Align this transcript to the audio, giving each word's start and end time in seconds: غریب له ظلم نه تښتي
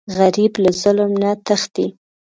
غریب 0.17 0.53
له 0.63 0.71
ظلم 0.81 1.11
نه 1.21 1.31
تښتي 1.45 1.87